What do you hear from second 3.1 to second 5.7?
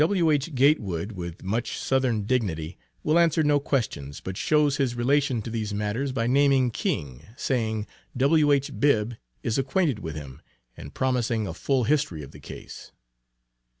answer no questions, but shows his relation to